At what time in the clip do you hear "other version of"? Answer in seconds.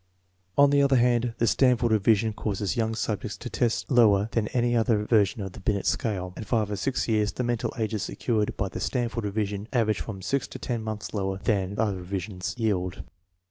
4.75-5.51